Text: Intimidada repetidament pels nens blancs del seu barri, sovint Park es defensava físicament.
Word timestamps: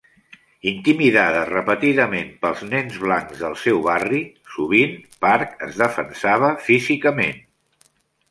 Intimidada 0.69 1.41
repetidament 1.49 2.31
pels 2.45 2.63
nens 2.71 2.95
blancs 3.03 3.43
del 3.43 3.53
seu 3.65 3.83
barri, 3.89 4.23
sovint 4.55 4.97
Park 5.27 5.53
es 5.69 5.77
defensava 5.85 6.51
físicament. 6.71 7.39